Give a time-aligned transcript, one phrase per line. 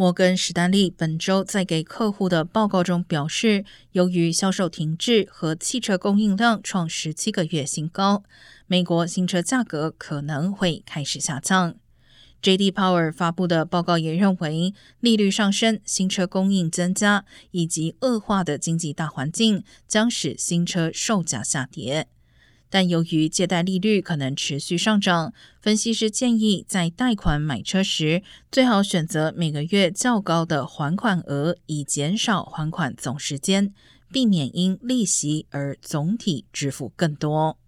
[0.00, 8.22] 摩根士丹利本周在给客户的报告中表示，由于销售停滞和汽车供应量创十七个月新高，
[8.66, 11.74] 美国新车价格可能会开始下降。
[12.40, 12.72] J.D.
[12.72, 22.08] Power 发布的报告也认为，利率上升、新车供应增加以及恶化的经济大环境将使新车售价下跌。
[22.70, 33.74] 但由于借贷利率可能持续上涨，分析师建议在贷款买车时，最好选择每个月较高的还款额，以减少还款总时间，
[34.12, 37.58] 避免因利息而总体支付更多。